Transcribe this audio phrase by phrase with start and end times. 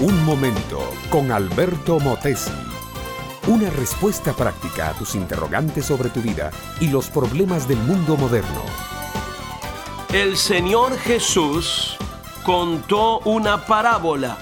[0.00, 2.50] Un momento con Alberto Motesi.
[3.46, 6.50] Una respuesta práctica a tus interrogantes sobre tu vida
[6.80, 8.62] y los problemas del mundo moderno.
[10.12, 11.96] El Señor Jesús
[12.42, 14.36] contó una parábola.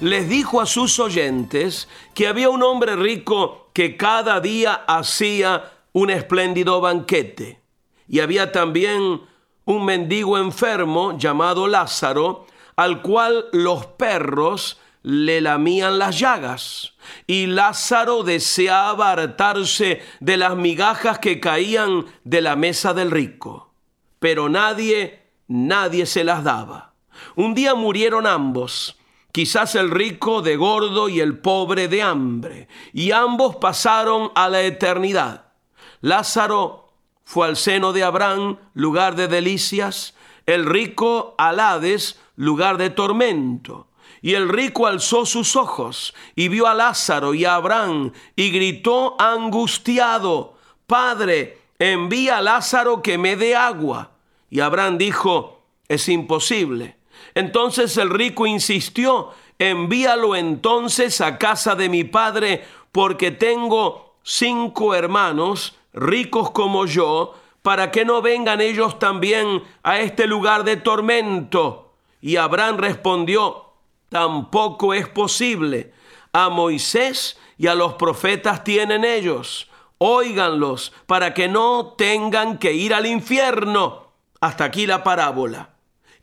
[0.00, 6.10] Les dijo a sus oyentes que había un hombre rico que cada día hacía un
[6.10, 7.62] espléndido banquete.
[8.08, 9.22] Y había también
[9.64, 12.44] un mendigo enfermo llamado Lázaro,
[12.76, 16.94] al cual los perros le lamían las llagas.
[17.26, 23.74] Y Lázaro deseaba hartarse de las migajas que caían de la mesa del rico.
[24.18, 26.94] Pero nadie, nadie se las daba.
[27.34, 28.98] Un día murieron ambos,
[29.32, 34.62] quizás el rico de gordo y el pobre de hambre, y ambos pasaron a la
[34.62, 35.52] eternidad.
[36.00, 40.14] Lázaro fue al seno de Abraham, lugar de delicias,
[40.46, 43.88] el rico al Hades, lugar de tormento.
[44.22, 49.20] Y el rico alzó sus ojos y vio a Lázaro y a Abraham y gritó
[49.20, 50.56] angustiado,
[50.86, 54.12] Padre, envía a Lázaro que me dé agua.
[54.48, 56.96] Y Abraham dijo, es imposible.
[57.34, 65.76] Entonces el rico insistió, envíalo entonces a casa de mi padre, porque tengo cinco hermanos
[65.92, 71.92] ricos como yo, para que no vengan ellos también a este lugar de tormento.
[72.20, 73.71] Y Abraham respondió,
[74.12, 75.94] tampoco es posible.
[76.34, 79.70] A Moisés y a los profetas tienen ellos.
[79.96, 84.12] Óiganlos para que no tengan que ir al infierno.
[84.40, 85.70] Hasta aquí la parábola.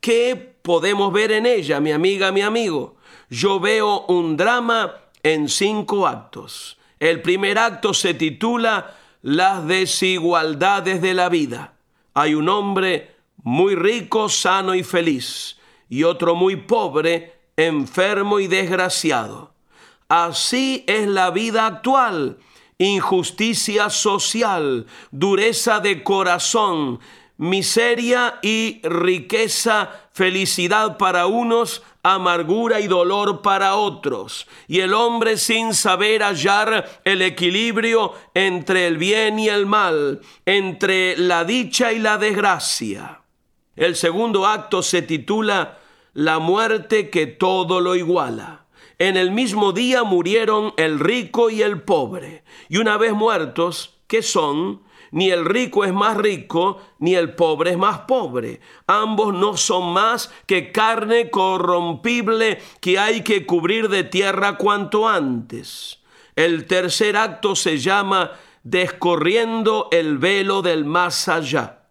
[0.00, 2.96] ¿Qué podemos ver en ella, mi amiga, mi amigo?
[3.30, 6.78] Yo veo un drama en cinco actos.
[6.98, 11.74] El primer acto se titula Las desigualdades de la vida.
[12.14, 19.52] Hay un hombre muy rico, sano y feliz, y otro muy pobre, enfermo y desgraciado.
[20.08, 22.38] Así es la vida actual,
[22.78, 27.00] injusticia social, dureza de corazón,
[27.38, 34.46] miseria y riqueza, felicidad para unos, amargura y dolor para otros.
[34.68, 41.16] Y el hombre sin saber hallar el equilibrio entre el bien y el mal, entre
[41.16, 43.22] la dicha y la desgracia.
[43.74, 45.78] El segundo acto se titula
[46.16, 48.64] la muerte que todo lo iguala.
[48.98, 52.42] En el mismo día murieron el rico y el pobre.
[52.70, 54.80] Y una vez muertos, ¿qué son?
[55.10, 58.60] Ni el rico es más rico, ni el pobre es más pobre.
[58.86, 65.98] Ambos no son más que carne corrompible que hay que cubrir de tierra cuanto antes.
[66.34, 68.30] El tercer acto se llama
[68.62, 71.82] descorriendo el velo del más allá.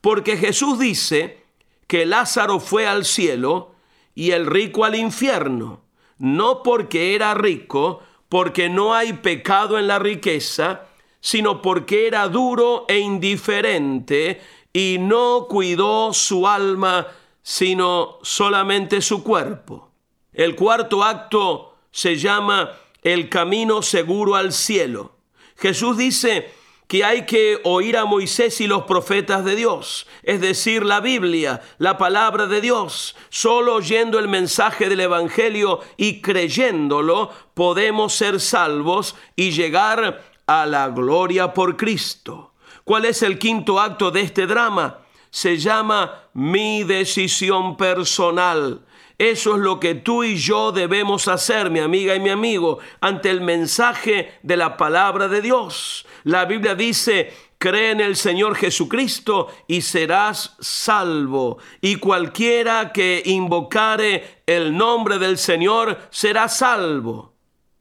[0.00, 1.45] Porque Jesús dice,
[1.86, 3.74] que Lázaro fue al cielo
[4.14, 5.82] y el rico al infierno,
[6.18, 10.86] no porque era rico, porque no hay pecado en la riqueza,
[11.20, 14.40] sino porque era duro e indiferente
[14.72, 17.06] y no cuidó su alma,
[17.42, 19.90] sino solamente su cuerpo.
[20.32, 25.16] El cuarto acto se llama el camino seguro al cielo.
[25.56, 26.52] Jesús dice,
[26.86, 31.60] que hay que oír a Moisés y los profetas de Dios, es decir, la Biblia,
[31.78, 33.16] la palabra de Dios.
[33.28, 40.88] Solo oyendo el mensaje del Evangelio y creyéndolo, podemos ser salvos y llegar a la
[40.88, 42.54] gloria por Cristo.
[42.84, 45.00] ¿Cuál es el quinto acto de este drama?
[45.30, 48.82] Se llama mi decisión personal.
[49.18, 53.30] Eso es lo que tú y yo debemos hacer, mi amiga y mi amigo, ante
[53.30, 56.06] el mensaje de la palabra de Dios.
[56.24, 61.58] La Biblia dice, cree en el Señor Jesucristo y serás salvo.
[61.80, 67.32] Y cualquiera que invocare el nombre del Señor será salvo.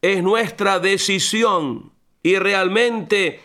[0.01, 1.91] Es nuestra decisión.
[2.23, 3.41] Y realmente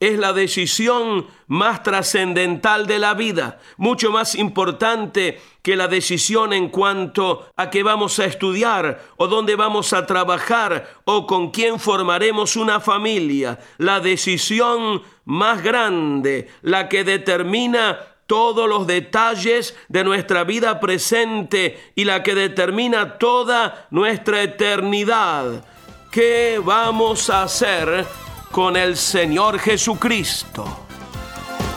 [0.00, 6.68] es la decisión más trascendental de la vida, mucho más importante que la decisión en
[6.68, 12.56] cuanto a qué vamos a estudiar o dónde vamos a trabajar o con quién formaremos
[12.56, 13.58] una familia.
[13.78, 22.04] La decisión más grande, la que determina todos los detalles de nuestra vida presente y
[22.04, 25.64] la que determina toda nuestra eternidad.
[26.12, 28.27] ¿Qué vamos a hacer?
[28.50, 30.64] Con el Señor Jesucristo.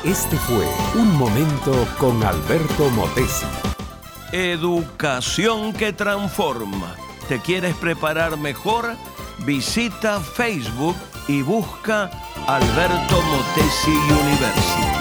[0.03, 3.45] Este fue Un Momento con Alberto Motesi.
[4.31, 6.95] Educación que transforma.
[7.27, 8.95] ¿Te quieres preparar mejor?
[9.39, 10.95] Visita Facebook
[11.27, 12.09] y busca
[12.47, 15.00] Alberto Motesi University.